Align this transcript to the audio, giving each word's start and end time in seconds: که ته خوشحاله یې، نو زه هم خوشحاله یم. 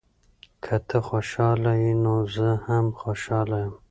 که 0.63 0.75
ته 0.87 0.97
خوشحاله 1.07 1.73
یې، 1.81 1.91
نو 2.03 2.15
زه 2.35 2.49
هم 2.65 2.85
خوشحاله 3.01 3.57
یم. 3.63 3.73